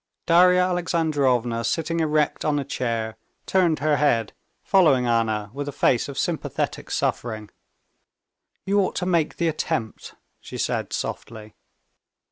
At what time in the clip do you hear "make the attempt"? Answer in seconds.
9.05-10.15